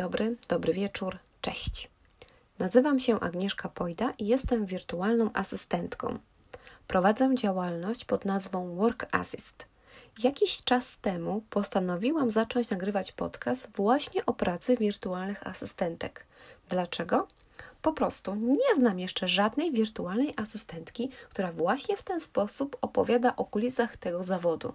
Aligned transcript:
dobry, 0.00 0.36
dobry 0.48 0.72
wieczór, 0.72 1.18
cześć. 1.40 1.90
Nazywam 2.58 3.00
się 3.00 3.20
Agnieszka 3.20 3.68
Pojda 3.68 4.12
i 4.18 4.26
jestem 4.26 4.66
wirtualną 4.66 5.30
asystentką. 5.32 6.18
Prowadzę 6.86 7.34
działalność 7.34 8.04
pod 8.04 8.24
nazwą 8.24 8.74
Work 8.76 9.06
Assist. 9.12 9.66
Jakiś 10.22 10.64
czas 10.64 10.96
temu 11.00 11.42
postanowiłam 11.50 12.30
zacząć 12.30 12.70
nagrywać 12.70 13.12
podcast 13.12 13.68
właśnie 13.76 14.26
o 14.26 14.32
pracy 14.32 14.76
wirtualnych 14.76 15.46
asystentek. 15.46 16.26
Dlaczego? 16.68 17.28
Po 17.82 17.92
prostu 17.92 18.34
nie 18.34 18.74
znam 18.76 18.98
jeszcze 18.98 19.28
żadnej 19.28 19.72
wirtualnej 19.72 20.34
asystentki, 20.36 21.10
która 21.30 21.52
właśnie 21.52 21.96
w 21.96 22.02
ten 22.02 22.20
sposób 22.20 22.76
opowiada 22.80 23.36
o 23.36 23.44
kulisach 23.44 23.96
tego 23.96 24.24
zawodu. 24.24 24.72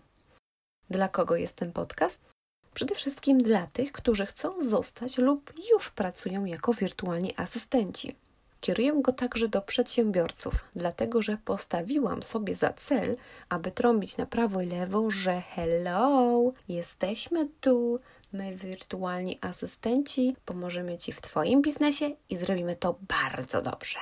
Dla 0.89 1.07
kogo 1.07 1.35
jest 1.35 1.55
ten 1.55 1.71
podcast? 1.71 2.34
Przede 2.75 2.95
wszystkim 2.95 3.43
dla 3.43 3.67
tych, 3.67 3.91
którzy 3.91 4.25
chcą 4.25 4.61
zostać 4.69 5.17
lub 5.17 5.53
już 5.73 5.91
pracują 5.91 6.45
jako 6.45 6.73
wirtualni 6.73 7.33
asystenci. 7.37 8.15
Kieruję 8.61 8.93
go 9.01 9.11
także 9.11 9.47
do 9.47 9.61
przedsiębiorców, 9.61 10.53
dlatego 10.75 11.21
że 11.21 11.37
postawiłam 11.45 12.23
sobie 12.23 12.55
za 12.55 12.73
cel, 12.73 13.17
aby 13.49 13.71
trąbić 13.71 14.17
na 14.17 14.25
prawo 14.25 14.61
i 14.61 14.65
lewo, 14.67 15.11
że 15.11 15.41
hello, 15.41 16.51
jesteśmy 16.69 17.49
tu, 17.61 17.99
my 18.33 18.55
wirtualni 18.55 19.39
asystenci, 19.41 20.35
pomożemy 20.45 20.97
Ci 20.97 21.11
w 21.11 21.21
Twoim 21.21 21.61
biznesie 21.61 22.15
i 22.29 22.37
zrobimy 22.37 22.75
to 22.75 22.95
bardzo 23.07 23.61
dobrze. 23.61 23.99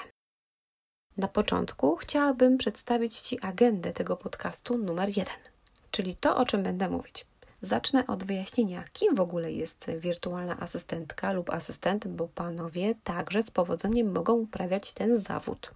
Na 1.18 1.28
początku 1.28 1.96
chciałabym 1.96 2.58
przedstawić 2.58 3.20
Ci 3.20 3.40
agendę 3.40 3.94
tego 3.94 4.18
podcastu 4.18 4.78
numer 4.78 5.10
jeden, 5.10 5.38
czyli 5.92 6.16
to, 6.16 6.38
o 6.38 6.46
czym 6.46 6.64
będę 6.64 6.90
mówić. 6.90 7.33
Zacznę 7.66 8.08
od 8.08 8.24
wyjaśnienia, 8.24 8.84
kim 8.94 9.16
w 9.16 9.20
ogóle 9.20 9.52
jest 9.52 9.92
wirtualna 9.98 10.60
asystentka 10.60 11.32
lub 11.32 11.50
asystent, 11.50 12.08
bo 12.08 12.28
panowie 12.28 12.96
także 13.04 13.44
z 13.44 13.52
powodzeniem 13.52 14.12
mogą 14.12 14.34
uprawiać 14.34 14.92
ten 14.92 15.18
zawód. 15.18 15.72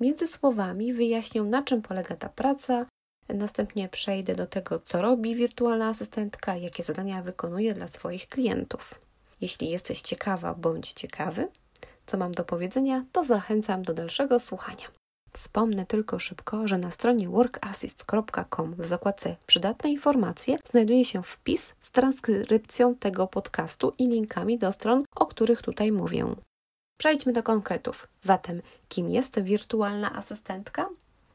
Między 0.00 0.28
słowami 0.28 0.92
wyjaśnię, 0.92 1.42
na 1.42 1.62
czym 1.62 1.82
polega 1.82 2.16
ta 2.16 2.28
praca, 2.28 2.86
następnie 3.28 3.88
przejdę 3.88 4.34
do 4.34 4.46
tego, 4.46 4.78
co 4.78 5.02
robi 5.02 5.34
wirtualna 5.34 5.88
asystentka, 5.88 6.56
jakie 6.56 6.82
zadania 6.82 7.22
wykonuje 7.22 7.74
dla 7.74 7.88
swoich 7.88 8.28
klientów. 8.28 8.94
Jeśli 9.40 9.70
jesteś 9.70 10.02
ciekawa 10.02 10.54
bądź 10.54 10.92
ciekawy, 10.92 11.48
co 12.06 12.18
mam 12.18 12.32
do 12.32 12.44
powiedzenia, 12.44 13.04
to 13.12 13.24
zachęcam 13.24 13.82
do 13.82 13.94
dalszego 13.94 14.40
słuchania. 14.40 15.01
Wspomnę 15.32 15.86
tylko 15.86 16.18
szybko, 16.18 16.68
że 16.68 16.78
na 16.78 16.90
stronie 16.90 17.28
workassist.com 17.28 18.74
w 18.78 18.86
zakładce 18.86 19.36
Przydatne 19.46 19.90
informacje 19.90 20.58
znajduje 20.70 21.04
się 21.04 21.22
wpis 21.22 21.74
z 21.80 21.90
transkrypcją 21.90 22.94
tego 22.94 23.26
podcastu 23.26 23.92
i 23.98 24.08
linkami 24.08 24.58
do 24.58 24.72
stron, 24.72 25.04
o 25.14 25.26
których 25.26 25.62
tutaj 25.62 25.92
mówię. 25.92 26.26
Przejdźmy 26.98 27.32
do 27.32 27.42
konkretów. 27.42 28.08
Zatem, 28.22 28.62
kim 28.88 29.10
jest 29.10 29.40
wirtualna 29.40 30.12
asystentka? 30.12 30.88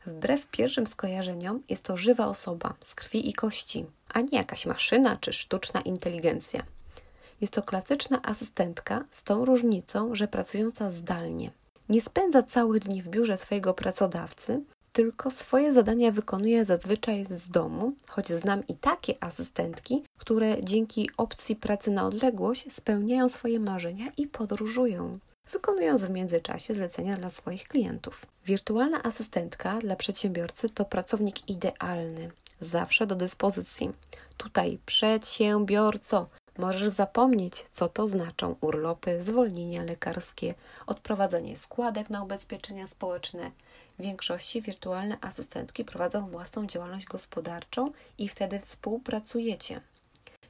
Wbrew 0.06 0.48
pierwszym 0.48 0.88
skojarzeniom, 0.88 1.64
jest 1.70 1.84
to 1.84 1.98
żywa 1.98 2.28
osoba 2.28 2.73
z 2.82 2.95
krwi 2.95 3.30
i 3.30 3.34
kości, 3.34 3.86
a 4.09 4.22
nie 4.22 4.38
jakaś 4.38 4.66
maszyna 4.66 5.17
czy 5.17 5.34
sztuczna 5.34 5.82
inteligencja. 5.82 6.64
Jest 7.42 7.54
to 7.54 7.64
klasyczna 7.64 8.22
asystentka 8.23 9.04
z 9.09 9.23
tą 9.23 9.45
różnicą, 9.45 10.16
że 10.16 10.28
pracująca 10.28 10.92
zdalnie 10.92 11.52
nie 11.90 12.02
spędza 12.02 12.44
całych 12.44 12.80
dni 12.80 13.02
w 13.02 13.10
biurze 13.10 13.38
swojego 13.38 13.74
pracodawcy, 13.74 14.64
tylko 14.94 15.32
swoje 15.32 15.74
zadania 15.74 16.12
wykonuje 16.12 16.66
zazwyczaj 16.66 17.26
z 17.26 17.50
domu, 17.50 17.94
choć 18.08 18.30
znam 18.30 18.67
i 18.67 18.76
takie 18.76 19.23
asystentki, 19.23 20.04
które 20.17 20.64
dzięki 20.64 21.10
opcji 21.17 21.56
pracy 21.56 21.92
na 21.92 22.06
odległość 22.06 22.73
spełniają 22.73 23.30
swoje 23.30 23.60
marzenia 23.60 24.11
i 24.17 24.28
podróżują, 24.28 25.20
wykonując 25.52 26.02
w 26.02 26.10
międzyczasie 26.10 26.73
zlecenia 26.73 27.17
dla 27.17 27.30
swoich 27.30 27.64
klientów. 27.64 28.26
Wirtualna 28.45 29.04
asystentka 29.04 29.80
dla 29.80 29.95
przedsiębiorcy 29.95 30.70
to 30.70 30.86
pracownik 30.86 31.50
idealny, 31.50 32.32
zawsze 32.60 33.08
do 33.08 33.16
dyspozycji. 33.16 33.92
Tutaj 34.38 34.80
przedsiębiorco, 34.86 36.30
Możesz 36.58 36.90
zapomnieć, 36.90 37.66
co 37.72 37.90
to 37.90 38.08
znaczą 38.08 38.56
urlopy, 38.62 39.23
zwolnienia 39.23 39.84
lekarskie, 39.84 40.54
odprowadzanie 40.88 41.58
składek 41.58 42.10
na 42.10 42.23
ubezpieczenia 42.23 42.88
społeczne. 42.88 43.52
W 44.00 44.02
większości 44.02 44.62
wirtualne 44.62 45.17
asystentki 45.22 45.86
prowadzą 45.86 46.30
własną 46.30 46.67
działalność 46.67 47.06
gospodarczą 47.06 47.92
i 48.17 48.28
wtedy 48.30 48.60
współpracujecie. 48.60 49.82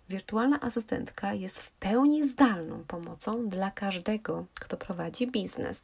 Wirtualna 0.09 0.62
asystentka 0.62 1.34
jest 1.34 1.59
w 1.59 1.72
pełni 1.72 2.29
zdalną 2.29 2.84
pomocą 2.88 3.50
dla 3.50 3.72
każdego, 3.72 4.46
kto 4.56 4.78
prowadzi 4.78 5.28
biznes. 5.28 5.79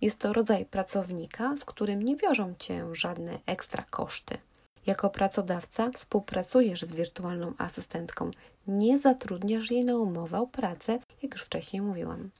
Jest 0.00 0.18
to 0.18 0.32
rodzaj 0.32 0.64
pracownika, 0.64 1.54
z 1.56 1.64
którym 1.64 2.02
nie 2.02 2.16
wiążą 2.16 2.54
cię 2.58 2.86
żadne 2.92 3.38
ekstra 3.46 3.84
koszty. 3.90 4.38
Jako 4.86 5.10
pracodawca 5.10 5.90
współpracujesz 5.90 6.82
z 6.82 6.92
wirtualną 6.92 7.54
asystentką, 7.58 8.30
nie 8.68 8.98
zatrudniasz 8.98 9.70
jej 9.70 9.84
na 9.84 9.96
umowę 9.96 10.40
o 10.40 10.46
pracę, 10.46 10.98
jak 11.22 11.32
już 11.32 11.42
wcześniej 11.42 11.82
mówiłam. 11.82 12.30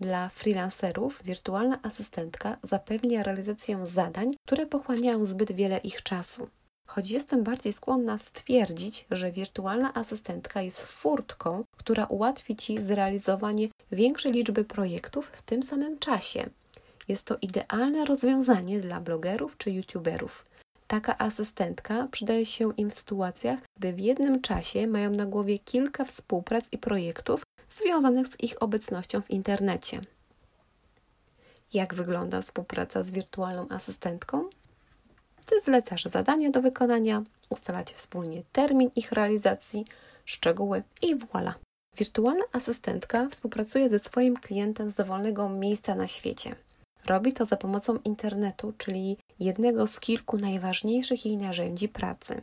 Dla 0.00 0.28
freelancerów 0.28 1.22
wirtualna 1.24 1.78
asystentka 1.82 2.56
zapewnia 2.62 3.22
realizację 3.22 3.86
zadań, 3.86 4.34
które 4.46 4.66
pochłaniają 4.66 5.24
zbyt 5.24 5.52
wiele 5.52 5.78
ich 5.78 6.02
czasu. 6.02 6.48
Choć 6.86 7.10
jestem 7.10 7.42
bardziej 7.42 7.72
skłonna 7.72 8.18
stwierdzić, 8.18 9.06
że 9.10 9.32
wirtualna 9.32 9.94
asystentka 9.94 10.62
jest 10.62 10.82
furtką, 10.82 11.64
która 11.76 12.06
ułatwi 12.06 12.56
Ci 12.56 12.82
zrealizowanie 12.82 13.68
większej 13.92 14.32
liczby 14.32 14.64
projektów 14.64 15.26
w 15.26 15.42
tym 15.42 15.62
samym 15.62 15.98
czasie. 15.98 16.50
Jest 17.08 17.24
to 17.24 17.36
idealne 17.42 18.04
rozwiązanie 18.04 18.80
dla 18.80 19.00
blogerów 19.00 19.56
czy 19.56 19.70
youtuberów. 19.70 20.46
Taka 20.86 21.18
asystentka 21.18 22.08
przydaje 22.10 22.46
się 22.46 22.72
im 22.76 22.90
w 22.90 22.98
sytuacjach, 22.98 23.58
gdy 23.78 23.92
w 23.92 24.00
jednym 24.00 24.40
czasie 24.40 24.86
mają 24.86 25.10
na 25.10 25.26
głowie 25.26 25.58
kilka 25.58 26.04
współprac 26.04 26.64
i 26.72 26.78
projektów 26.78 27.42
związanych 27.70 28.26
z 28.26 28.40
ich 28.40 28.62
obecnością 28.62 29.20
w 29.20 29.30
internecie. 29.30 30.00
Jak 31.72 31.94
wygląda 31.94 32.42
współpraca 32.42 33.02
z 33.02 33.10
wirtualną 33.10 33.68
asystentką? 33.68 34.48
Ty 35.46 35.60
zlecasz 35.60 36.04
zadania 36.04 36.50
do 36.50 36.62
wykonania, 36.62 37.22
ustalacie 37.48 37.94
wspólnie 37.94 38.42
termin 38.52 38.90
ich 38.96 39.12
realizacji, 39.12 39.84
szczegóły 40.24 40.82
i 41.02 41.16
voilà. 41.16 41.52
Wirtualna 41.96 42.44
asystentka 42.52 43.28
współpracuje 43.28 43.88
ze 43.90 43.98
swoim 43.98 44.36
klientem 44.36 44.90
z 44.90 44.94
dowolnego 44.94 45.48
miejsca 45.48 45.94
na 45.94 46.06
świecie. 46.06 46.56
Robi 47.06 47.32
to 47.32 47.44
za 47.44 47.56
pomocą 47.56 47.98
internetu, 48.04 48.72
czyli 48.78 49.16
jednego 49.40 49.86
z 49.86 50.00
kilku 50.00 50.38
najważniejszych 50.38 51.26
jej 51.26 51.36
narzędzi 51.36 51.88
pracy. 51.88 52.42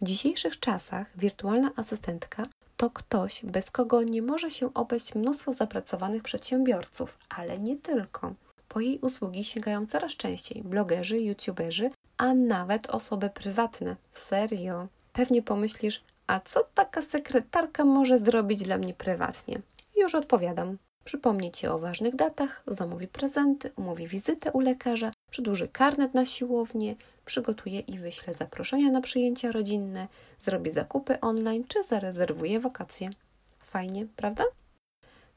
W 0.00 0.04
dzisiejszych 0.04 0.60
czasach 0.60 1.06
wirtualna 1.18 1.70
asystentka 1.76 2.46
to 2.76 2.90
ktoś, 2.90 3.44
bez 3.44 3.70
kogo 3.70 4.02
nie 4.02 4.22
może 4.22 4.50
się 4.50 4.74
obejść 4.74 5.14
mnóstwo 5.14 5.52
zapracowanych 5.52 6.22
przedsiębiorców, 6.22 7.18
ale 7.28 7.58
nie 7.58 7.76
tylko. 7.76 8.34
Po 8.68 8.80
jej 8.80 8.98
usługi 8.98 9.44
sięgają 9.44 9.86
coraz 9.86 10.12
częściej 10.12 10.62
blogerzy, 10.62 11.20
youtuberzy, 11.20 11.90
a 12.16 12.34
nawet 12.34 12.86
osoby 12.86 13.30
prywatne. 13.30 13.96
Serio. 14.12 14.88
Pewnie 15.12 15.42
pomyślisz, 15.42 16.04
a 16.26 16.40
co 16.40 16.64
taka 16.74 17.02
sekretarka 17.02 17.84
może 17.84 18.18
zrobić 18.18 18.62
dla 18.62 18.78
mnie 18.78 18.94
prywatnie? 18.94 19.60
Już 19.96 20.14
odpowiadam. 20.14 20.78
Przypomni 21.06 21.52
Ci 21.52 21.66
o 21.66 21.78
ważnych 21.78 22.16
datach, 22.16 22.62
zamówi 22.66 23.08
prezenty, 23.08 23.72
umówi 23.76 24.06
wizytę 24.06 24.52
u 24.52 24.60
lekarza, 24.60 25.12
przedłuży 25.30 25.68
karnet 25.68 26.14
na 26.14 26.26
siłownię, 26.26 26.96
przygotuje 27.24 27.80
i 27.80 27.98
wyśle 27.98 28.34
zaproszenia 28.34 28.90
na 28.90 29.00
przyjęcia 29.00 29.52
rodzinne, 29.52 30.08
zrobi 30.38 30.70
zakupy 30.70 31.20
online 31.20 31.64
czy 31.68 31.82
zarezerwuje 31.84 32.60
wakacje. 32.60 33.10
Fajnie, 33.58 34.06
prawda? 34.16 34.44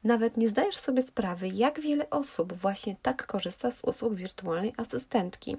Nawet 0.04 0.38
nie 0.38 0.50
zdajesz 0.50 0.78
sobie 0.78 1.02
sprawy, 1.02 1.48
jak 1.48 1.80
wiele 1.80 2.10
osób 2.10 2.54
właśnie 2.54 2.96
tak 3.02 3.26
korzysta 3.26 3.72
z 3.72 3.84
usług 3.84 4.14
wirtualnej 4.14 4.74
asystentki. 4.78 5.58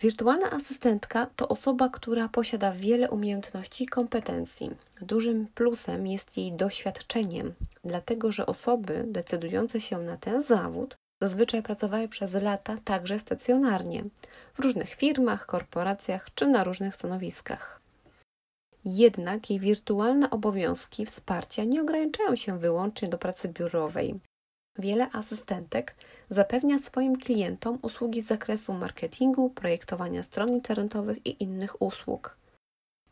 Wirtualna 0.00 0.50
asystentka 0.50 1.26
to 1.36 1.48
osoba, 1.48 1.88
która 1.88 2.28
posiada 2.28 2.72
wiele 2.72 3.10
umiejętności 3.10 3.84
i 3.84 3.86
kompetencji. 3.86 4.70
Dużym 5.00 5.46
plusem 5.54 6.06
jest 6.06 6.36
jej 6.36 6.52
doświadczeniem, 6.52 7.54
dlatego 7.84 8.32
że 8.32 8.46
osoby 8.46 9.04
decydujące 9.06 9.80
się 9.80 9.98
na 9.98 10.16
ten 10.16 10.42
zawód 10.42 10.96
zazwyczaj 11.22 11.62
pracowały 11.62 12.08
przez 12.08 12.34
lata 12.34 12.76
także 12.84 13.18
stacjonarnie 13.18 14.04
w 14.54 14.60
różnych 14.60 14.94
firmach, 14.94 15.46
korporacjach 15.46 16.34
czy 16.34 16.46
na 16.46 16.64
różnych 16.64 16.94
stanowiskach. 16.94 17.80
Jednak 18.84 19.50
jej 19.50 19.60
wirtualne 19.60 20.30
obowiązki 20.30 21.06
wsparcia 21.06 21.64
nie 21.64 21.82
ograniczają 21.82 22.36
się 22.36 22.58
wyłącznie 22.58 23.08
do 23.08 23.18
pracy 23.18 23.48
biurowej. 23.48 24.20
Wiele 24.78 25.10
asystentek 25.12 25.94
zapewnia 26.30 26.78
swoim 26.78 27.16
klientom 27.16 27.78
usługi 27.82 28.20
z 28.20 28.26
zakresu 28.26 28.72
marketingu, 28.72 29.50
projektowania 29.50 30.22
stron 30.22 30.48
internetowych 30.48 31.26
i 31.26 31.42
innych 31.42 31.82
usług. 31.82 32.36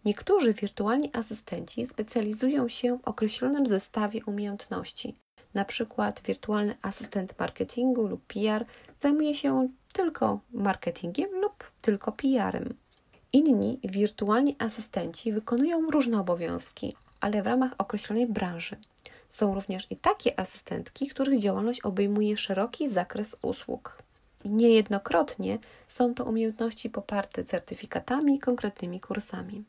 Niektórzy 0.05 0.53
wirtualni 0.53 1.11
asystenci 1.13 1.87
specjalizują 1.87 2.69
się 2.69 2.99
w 2.99 3.09
określonym 3.09 3.67
zestawie 3.67 4.25
umiejętności, 4.25 5.17
Na 5.55 5.65
przykład 5.65 6.23
wirtualny 6.23 6.75
asystent 6.83 7.39
marketingu 7.39 8.07
lub 8.07 8.27
PR 8.27 8.65
zajmuje 9.01 9.35
się 9.35 9.69
tylko 9.93 10.41
marketingiem 10.53 11.31
lub 11.31 11.71
tylko 11.83 12.13
PR-em. 12.13 12.75
Inni 13.33 13.81
wirtualni 13.85 14.57
asystenci 14.59 15.33
wykonują 15.33 15.91
różne 15.91 16.21
obowiązki, 16.21 16.97
ale 17.21 17.43
w 17.43 17.47
ramach 17.47 17.75
określonej 17.79 18.27
branży. 18.27 18.77
Są 19.33 19.55
również 19.55 19.87
i 19.91 19.97
takie 19.97 20.41
asystentki, 20.41 21.07
których 21.07 21.41
działalność 21.41 21.81
obejmuje 21.81 22.37
szeroki 22.37 22.89
zakres 22.89 23.37
usług. 23.43 24.03
Niejednokrotnie 24.45 25.59
są 25.89 26.15
to 26.15 26.25
umiejętności 26.25 26.91
poparte 26.91 27.45
certyfikatami 27.45 28.35
i 28.35 28.39
konkretnymi 28.39 29.01
kursami. 29.01 29.65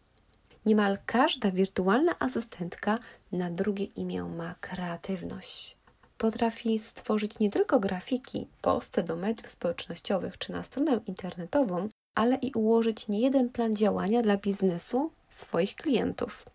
Niemal 0.66 0.98
każda 1.06 1.52
wirtualna 1.52 2.16
asystentka 2.20 3.00
na 3.32 3.50
drugie 3.50 3.86
imię 3.86 4.24
ma 4.24 4.56
kreatywność. 4.62 5.76
Potrafi 6.18 6.80
stworzyć 6.80 7.40
nie 7.40 7.50
tylko 7.50 7.80
grafiki, 7.80 8.48
posty 8.62 9.04
do 9.04 9.16
mediów 9.16 9.48
społecznościowych 9.48 10.38
czy 10.38 10.52
na 10.52 10.64
stronę 10.64 11.00
internetową, 11.08 11.90
ale 12.16 12.36
i 12.36 12.52
ułożyć 12.54 13.08
niejeden 13.08 13.50
plan 13.50 13.76
działania 13.76 14.22
dla 14.22 14.38
biznesu 14.38 15.12
swoich 15.30 15.76
klientów. 15.76 16.46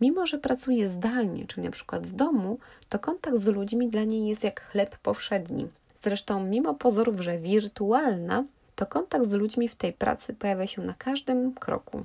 Mimo, 0.00 0.26
że 0.26 0.38
pracuje 0.38 0.88
zdalnie, 0.88 1.46
czyli 1.46 1.62
na 1.62 1.70
przykład 1.70 2.06
z 2.06 2.12
domu, 2.12 2.58
to 2.88 2.98
kontakt 2.98 3.38
z 3.38 3.46
ludźmi 3.46 3.88
dla 3.88 4.04
niej 4.04 4.26
jest 4.26 4.44
jak 4.44 4.60
chleb 4.60 4.98
powszedni. 4.98 5.68
Zresztą, 6.02 6.46
mimo 6.46 6.74
pozorów, 6.74 7.20
że 7.20 7.38
wirtualna, 7.38 8.44
to 8.74 8.86
kontakt 8.86 9.30
z 9.30 9.32
ludźmi 9.32 9.68
w 9.68 9.74
tej 9.74 9.92
pracy 9.92 10.34
pojawia 10.34 10.66
się 10.66 10.82
na 10.82 10.94
każdym 10.94 11.54
kroku. 11.54 12.04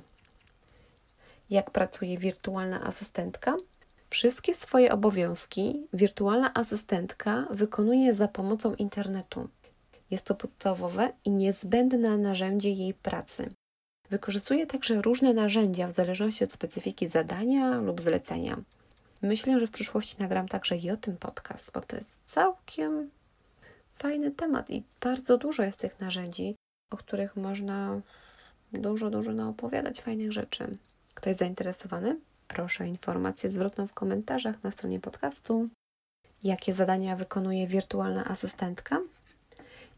Jak 1.50 1.70
pracuje 1.70 2.18
wirtualna 2.18 2.84
asystentka? 2.84 3.56
Wszystkie 4.10 4.54
swoje 4.54 4.92
obowiązki 4.92 5.86
wirtualna 5.92 6.54
asystentka 6.54 7.46
wykonuje 7.50 8.14
za 8.14 8.28
pomocą 8.28 8.74
internetu. 8.74 9.48
Jest 10.10 10.24
to 10.24 10.34
podstawowe 10.34 11.12
i 11.24 11.30
niezbędne 11.30 12.18
narzędzie 12.18 12.70
jej 12.70 12.94
pracy. 12.94 13.50
Wykorzystuje 14.10 14.66
także 14.66 15.02
różne 15.02 15.34
narzędzia 15.34 15.86
w 15.86 15.92
zależności 15.92 16.44
od 16.44 16.52
specyfiki 16.52 17.08
zadania 17.08 17.80
lub 17.80 18.00
zlecenia. 18.00 18.56
Myślę, 19.22 19.60
że 19.60 19.66
w 19.66 19.70
przyszłości 19.70 20.16
nagram 20.18 20.48
także 20.48 20.76
i 20.76 20.90
o 20.90 20.96
tym 20.96 21.16
podcast, 21.16 21.72
bo 21.72 21.80
to 21.80 21.96
jest 21.96 22.18
całkiem 22.26 23.10
fajny 23.94 24.30
temat 24.30 24.70
i 24.70 24.84
bardzo 25.00 25.38
dużo 25.38 25.62
jest 25.62 25.78
tych 25.78 26.00
narzędzi, 26.00 26.54
o 26.90 26.96
których 26.96 27.36
można 27.36 28.00
dużo, 28.72 29.10
dużo 29.10 29.32
naopowiadać 29.32 30.00
fajnych 30.00 30.32
rzeczy. 30.32 30.76
Kto 31.14 31.28
jest 31.28 31.40
zainteresowany? 31.40 32.20
Proszę 32.48 32.88
informację 32.88 33.50
zwrotną 33.50 33.86
w 33.86 33.94
komentarzach 33.94 34.62
na 34.62 34.70
stronie 34.70 35.00
podcastu. 35.00 35.68
Jakie 36.42 36.74
zadania 36.74 37.16
wykonuje 37.16 37.66
wirtualna 37.66 38.24
asystentka? 38.24 39.00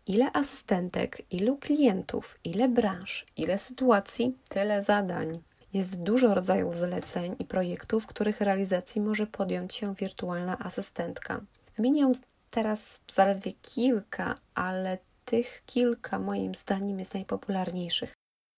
Ile 0.06 0.32
asystentek, 0.32 1.22
ilu 1.30 1.56
klientów, 1.56 2.38
ile 2.44 2.68
branż, 2.68 3.26
ile 3.36 3.58
sytuacji, 3.58 4.38
tyle 4.48 4.82
zadań. 4.82 5.42
Jest 5.72 6.02
dużo 6.02 6.34
rodzajów 6.34 6.74
zleceń 6.74 7.36
i 7.38 7.44
projektów, 7.44 8.06
których 8.06 8.40
realizacji 8.40 9.00
może 9.00 9.26
podjąć 9.26 9.74
się 9.74 9.94
wirtualna 9.94 10.58
asystentka. 10.58 11.40
Wymienię 11.76 12.12
teraz 12.50 13.00
zaledwie 13.14 13.52
kilka, 13.52 14.34
ale 14.54 14.98
tych 15.24 15.62
kilka 15.66 16.18
moim 16.18 16.54
zdaniem 16.54 16.98
jest 16.98 17.14
najpopularniejszych. 17.14 18.14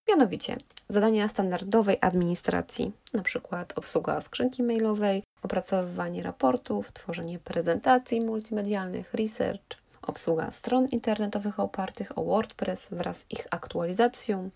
Mianowicie 0.09 0.57
zadania 0.89 1.27
standardowej 1.27 1.97
administracji, 2.01 2.91
np. 3.13 3.65
obsługa 3.75 4.21
skrzynki 4.21 4.63
mailowej, 4.63 5.23
opracowywanie 5.41 6.23
raportów, 6.23 6.91
tworzenie 6.91 7.39
prezentacji 7.39 8.21
multimedialnych, 8.21 9.13
research, 9.13 9.84
obsługa 10.07 10.51
stron 10.51 10.87
internetowych 10.87 11.59
opartych 11.59 12.17
o 12.17 12.23
WordPress 12.23 12.87
wraz 12.91 13.17
z 13.19 13.25
ich 13.29 13.47
aktualizacją, 13.51 14.49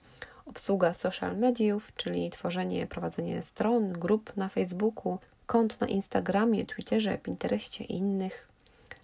obsługa 0.46 0.94
social 0.94 1.38
mediów, 1.38 1.96
czyli 1.96 2.30
tworzenie, 2.30 2.88
prowadzenie 2.88 3.44
stron, 3.44 3.92
grup 3.92 4.38
na 4.38 4.50
Facebooku, 4.50 5.18
kont 5.46 5.82
na 5.82 5.88
Instagramie, 5.88 6.66
Twitterze, 6.66 7.18
Pinterestie 7.18 7.84
i 7.84 7.94
innych, 7.94 8.48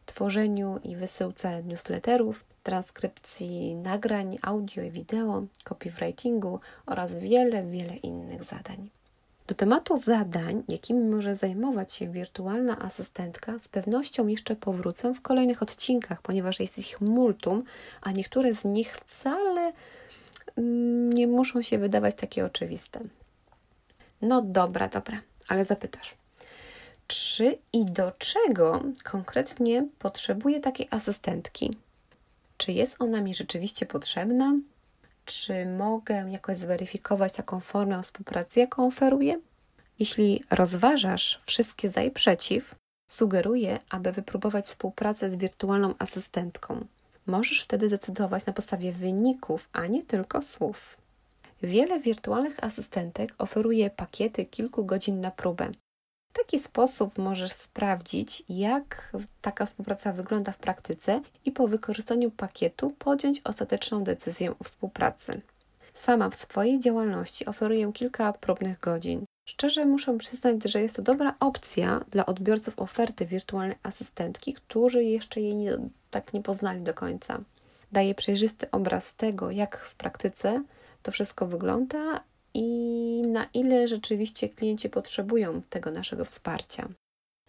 tworzeniu 0.05 0.79
i 0.83 0.95
wysyłce 0.95 1.63
newsletterów, 1.63 2.45
transkrypcji 2.63 3.75
nagrań 3.75 4.37
audio 4.41 4.83
i 4.83 4.91
wideo, 4.91 5.43
copywritingu 5.63 6.59
oraz 6.85 7.15
wiele, 7.15 7.63
wiele 7.63 7.95
innych 7.95 8.43
zadań. 8.43 8.89
Do 9.47 9.55
tematu 9.55 9.97
zadań, 9.97 10.63
jakimi 10.67 10.99
może 10.99 11.35
zajmować 11.35 11.93
się 11.93 12.07
wirtualna 12.07 12.79
asystentka, 12.79 13.59
z 13.59 13.67
pewnością 13.67 14.27
jeszcze 14.27 14.55
powrócę 14.55 15.13
w 15.13 15.21
kolejnych 15.21 15.63
odcinkach, 15.63 16.21
ponieważ 16.21 16.59
jest 16.59 16.77
ich 16.77 17.01
multum, 17.01 17.63
a 18.01 18.11
niektóre 18.11 18.53
z 18.53 18.65
nich 18.65 18.97
wcale 18.97 19.73
mm, 20.57 21.13
nie 21.13 21.27
muszą 21.27 21.61
się 21.61 21.77
wydawać 21.77 22.15
takie 22.15 22.45
oczywiste. 22.45 22.99
No 24.21 24.41
dobra, 24.41 24.87
dobra, 24.87 25.21
ale 25.47 25.65
zapytasz, 25.65 26.15
czy 27.07 27.57
i 27.73 27.85
do 27.85 28.11
czego 28.11 28.83
konkretnie 29.03 29.87
potrzebuję 29.99 30.59
takiej 30.59 30.87
asystentki? 30.91 31.77
Czy 32.57 32.71
jest 32.71 32.95
ona 32.99 33.21
mi 33.21 33.33
rzeczywiście 33.33 33.85
potrzebna? 33.85 34.53
Czy 35.25 35.65
mogę 35.65 36.25
jakoś 36.31 36.57
zweryfikować 36.57 37.33
taką 37.33 37.59
formę 37.59 38.03
współpracy, 38.03 38.59
jaką 38.59 38.87
oferuję? 38.87 39.39
Jeśli 39.99 40.43
rozważasz 40.49 41.41
wszystkie 41.45 41.89
za 41.89 42.01
i 42.01 42.11
przeciw, 42.11 42.75
sugeruję, 43.09 43.79
aby 43.89 44.11
wypróbować 44.11 44.65
współpracę 44.65 45.31
z 45.31 45.37
wirtualną 45.37 45.93
asystentką. 45.99 46.85
Możesz 47.27 47.63
wtedy 47.63 47.89
decydować 47.89 48.45
na 48.45 48.53
podstawie 48.53 48.91
wyników, 48.91 49.69
a 49.73 49.87
nie 49.87 50.03
tylko 50.03 50.41
słów. 50.41 50.97
Wiele 51.63 51.99
wirtualnych 51.99 52.63
asystentek 52.63 53.35
oferuje 53.37 53.89
pakiety 53.89 54.45
kilku 54.45 54.85
godzin 54.85 55.21
na 55.21 55.31
próbę. 55.31 55.71
Taki 56.37 56.59
sposób 56.59 57.17
możesz 57.17 57.51
sprawdzić, 57.51 58.43
jak 58.49 59.11
taka 59.41 59.65
współpraca 59.65 60.13
wygląda 60.13 60.51
w 60.51 60.57
praktyce 60.57 61.21
i 61.45 61.51
po 61.51 61.67
wykorzystaniu 61.67 62.31
pakietu 62.31 62.89
podjąć 62.99 63.41
ostateczną 63.43 64.03
decyzję 64.03 64.51
o 64.59 64.63
współpracy. 64.63 65.41
Sama 65.93 66.29
w 66.29 66.35
swojej 66.35 66.79
działalności 66.79 67.45
oferuję 67.45 67.91
kilka 67.93 68.33
próbnych 68.33 68.79
godzin. 68.79 69.25
Szczerze 69.49 69.85
muszę 69.85 70.17
przyznać, 70.17 70.63
że 70.63 70.81
jest 70.81 70.95
to 70.95 71.01
dobra 71.01 71.35
opcja 71.39 72.01
dla 72.11 72.25
odbiorców 72.25 72.79
oferty 72.79 73.25
wirtualnej 73.25 73.77
asystentki, 73.83 74.53
którzy 74.53 75.03
jeszcze 75.03 75.41
jej 75.41 75.55
nie, 75.55 75.77
tak 76.11 76.33
nie 76.33 76.41
poznali 76.41 76.81
do 76.81 76.93
końca. 76.93 77.41
Daje 77.91 78.15
przejrzysty 78.15 78.71
obraz 78.71 79.15
tego, 79.15 79.51
jak 79.51 79.77
w 79.77 79.95
praktyce 79.95 80.63
to 81.03 81.11
wszystko 81.11 81.47
wygląda 81.47 82.23
i 82.55 83.21
na 83.27 83.45
ile 83.53 83.87
rzeczywiście 83.87 84.49
klienci 84.49 84.89
potrzebują 84.89 85.61
tego 85.69 85.91
naszego 85.91 86.25
wsparcia. 86.25 86.89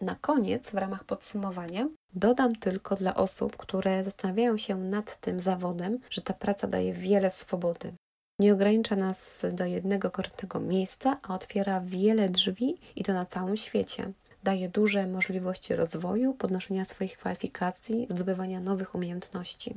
Na 0.01 0.15
koniec, 0.15 0.69
w 0.69 0.73
ramach 0.73 1.03
podsumowania, 1.03 1.89
dodam 2.13 2.55
tylko 2.55 2.95
dla 2.95 3.15
osób, 3.15 3.57
które 3.57 4.03
zastanawiają 4.03 4.57
się 4.57 4.75
nad 4.75 5.21
tym 5.21 5.39
zawodem, 5.39 5.99
że 6.09 6.21
ta 6.21 6.33
praca 6.33 6.67
daje 6.67 6.93
wiele 6.93 7.31
swobody. 7.31 7.93
Nie 8.39 8.53
ogranicza 8.53 8.95
nas 8.95 9.45
do 9.53 9.65
jednego 9.65 10.11
konkretnego 10.11 10.59
miejsca, 10.59 11.19
a 11.23 11.35
otwiera 11.35 11.81
wiele 11.81 12.29
drzwi 12.29 12.77
i 12.95 13.03
to 13.03 13.13
na 13.13 13.25
całym 13.25 13.57
świecie. 13.57 14.11
Daje 14.43 14.69
duże 14.69 15.07
możliwości 15.07 15.75
rozwoju, 15.75 16.33
podnoszenia 16.33 16.85
swoich 16.85 17.17
kwalifikacji, 17.17 18.07
zdobywania 18.09 18.59
nowych 18.59 18.95
umiejętności. 18.95 19.75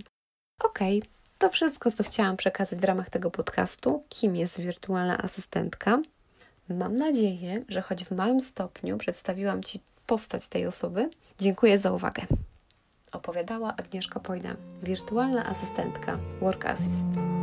Okej, 0.65 0.99
okay, 0.99 1.11
to 1.41 1.49
wszystko, 1.49 1.91
co 1.91 2.05
chciałam 2.05 2.37
przekazać 2.37 2.81
w 2.81 2.85
ramach 2.85 3.11
tego 3.11 3.31
podcastu. 3.31 4.05
Kim 4.09 4.37
jest 4.37 4.61
wirtualna 4.61 5.19
asystentka? 5.19 5.99
Mam 6.69 6.95
nadzieję, 6.95 7.65
że 7.69 7.83
choć 7.83 8.05
w 8.05 8.11
małym 8.11 8.41
stopniu 8.41 8.99
przedstawiłam 8.99 9.63
Ci 9.63 9.81
postać 10.07 10.49
tej 10.49 10.67
osoby. 10.67 11.11
Dziękuję 11.39 11.79
za 11.79 11.93
uwagę. 11.93 12.23
Opowiadała 13.13 13.77
Agnieszka 13.77 14.21
Pojda, 14.21 14.57
wirtualna 14.83 15.47
asystentka 15.47 16.19
Work 16.41 16.67
Assist. 16.67 17.40